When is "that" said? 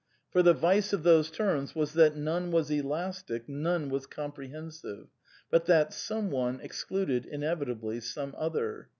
1.93-2.15, 5.67-5.93